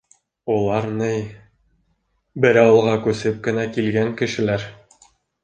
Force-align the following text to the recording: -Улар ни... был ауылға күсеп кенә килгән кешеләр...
-Улар 0.53 0.87
ни... 1.01 1.09
был 2.47 2.59
ауылға 2.63 2.97
күсеп 3.05 3.39
кенә 3.49 3.67
килгән 3.77 4.13
кешеләр... 4.25 4.69